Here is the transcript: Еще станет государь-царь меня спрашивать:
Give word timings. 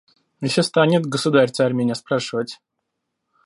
Еще 0.39 0.63
станет 0.63 1.05
государь-царь 1.05 1.73
меня 1.73 1.93
спрашивать: 1.93 2.59